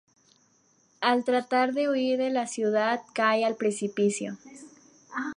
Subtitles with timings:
[1.09, 4.39] Al tratar de huir de la ciudad, cae al precipicio.